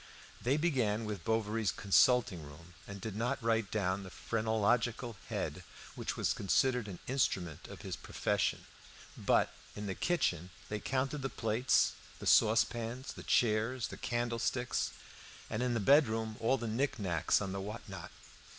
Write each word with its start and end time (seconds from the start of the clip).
They 0.41 0.57
began 0.57 1.05
with 1.05 1.23
Bovary's 1.23 1.71
consulting 1.71 2.41
room, 2.41 2.73
and 2.87 2.99
did 2.99 3.15
not 3.15 3.37
write 3.39 3.69
down 3.69 4.01
the 4.01 4.09
phrenological 4.09 5.15
head, 5.29 5.63
which 5.93 6.17
was 6.17 6.33
considered 6.33 6.87
an 6.87 6.97
"instrument 7.05 7.67
of 7.67 7.83
his 7.83 7.97
profession"; 7.97 8.65
but 9.15 9.53
in 9.75 9.85
the 9.85 9.93
kitchen 9.93 10.49
they 10.69 10.79
counted 10.79 11.19
the 11.19 11.29
plates; 11.29 11.91
the 12.17 12.25
saucepans, 12.25 13.13
the 13.13 13.21
chairs, 13.21 13.89
the 13.89 13.97
candlesticks, 13.97 14.89
and 15.51 15.61
in 15.61 15.75
the 15.75 15.79
bedroom 15.79 16.35
all 16.39 16.57
the 16.57 16.67
nick 16.67 16.97
nacks 16.97 17.39
on 17.39 17.51
the 17.51 17.61
whatnot. 17.61 18.09